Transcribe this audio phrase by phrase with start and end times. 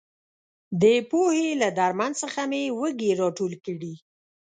[0.81, 3.93] د پوهې له درمن څخه مې وږي راټول کړي.